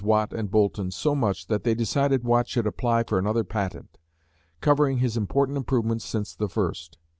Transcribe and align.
Watt 0.03 0.33
and 0.33 0.49
Boulton 0.49 0.89
so 0.89 1.13
much 1.13 1.45
that 1.45 1.63
they 1.63 1.75
decided 1.75 2.23
Watt 2.23 2.47
should 2.47 2.65
apply 2.65 3.03
for 3.03 3.19
another 3.19 3.43
patent, 3.43 3.99
covering 4.59 4.97
his 4.97 5.15
important 5.15 5.57
improvements 5.59 6.05
since 6.05 6.33
the 6.33 6.49
first. 6.49 6.97